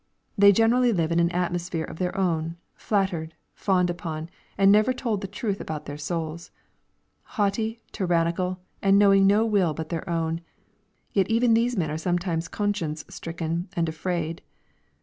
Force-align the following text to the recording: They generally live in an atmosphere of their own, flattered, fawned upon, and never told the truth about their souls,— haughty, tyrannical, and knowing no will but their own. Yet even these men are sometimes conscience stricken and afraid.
They 0.35 0.51
generally 0.51 0.91
live 0.91 1.11
in 1.11 1.19
an 1.19 1.29
atmosphere 1.29 1.83
of 1.85 1.99
their 1.99 2.17
own, 2.17 2.57
flattered, 2.73 3.35
fawned 3.53 3.87
upon, 3.87 4.31
and 4.57 4.71
never 4.71 4.93
told 4.93 5.21
the 5.21 5.27
truth 5.27 5.61
about 5.61 5.85
their 5.85 5.95
souls,— 5.99 6.49
haughty, 7.37 7.81
tyrannical, 7.91 8.57
and 8.81 8.97
knowing 8.97 9.27
no 9.27 9.45
will 9.45 9.75
but 9.75 9.89
their 9.89 10.09
own. 10.09 10.41
Yet 11.13 11.29
even 11.29 11.53
these 11.53 11.77
men 11.77 11.91
are 11.91 11.99
sometimes 11.99 12.47
conscience 12.47 13.05
stricken 13.09 13.69
and 13.75 13.87
afraid. 13.87 14.41